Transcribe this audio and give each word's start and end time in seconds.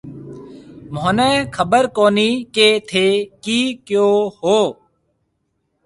مهونَي 0.93 1.31
خبر 1.55 1.83
ڪهوني 1.95 2.29
ڪيَ 2.55 2.69
ٿَي 2.89 3.07
ڪِي 3.43 3.59
ڪهيو 3.87 4.09
هون۔ 4.37 4.65